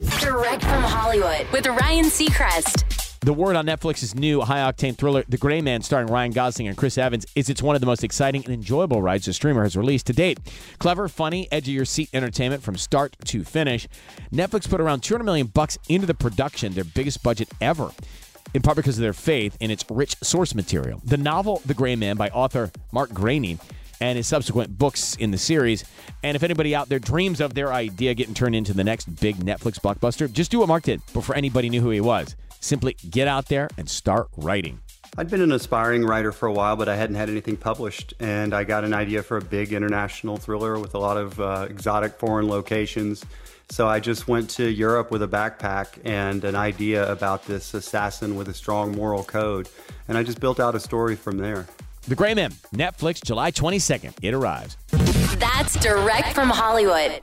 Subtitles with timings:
[0.00, 3.18] Direct from Hollywood with Ryan Seacrest.
[3.20, 6.76] The word on Netflix's new high octane thriller, The Gray Man, starring Ryan Gosling and
[6.76, 9.76] Chris Evans, is it's one of the most exciting and enjoyable rides the streamer has
[9.76, 10.38] released to date.
[10.78, 13.88] Clever, funny, edge of your seat entertainment from start to finish.
[14.32, 17.90] Netflix put around 200 million bucks into the production, their biggest budget ever.
[18.54, 21.02] In part because of their faith in its rich source material.
[21.04, 23.60] The novel The Gray Man by author Mark Greaney
[24.00, 25.84] and his subsequent books in the series.
[26.22, 29.36] And if anybody out there dreams of their idea getting turned into the next big
[29.36, 32.36] Netflix blockbuster, just do what Mark did before anybody knew who he was.
[32.60, 34.80] Simply get out there and start writing.
[35.18, 38.14] I'd been an aspiring writer for a while, but I hadn't had anything published.
[38.20, 41.66] And I got an idea for a big international thriller with a lot of uh,
[41.68, 43.24] exotic foreign locations.
[43.70, 48.36] So I just went to Europe with a backpack and an idea about this assassin
[48.36, 49.68] with a strong moral code.
[50.06, 51.66] And I just built out a story from there.
[52.10, 54.14] The Gray Man, Netflix, July 22nd.
[54.20, 54.76] It arrives.
[55.38, 57.22] That's direct from Hollywood.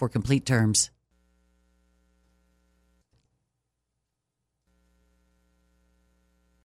[0.00, 0.90] for complete terms.